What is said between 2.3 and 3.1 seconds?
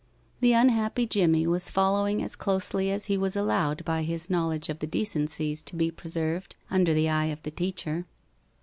closely as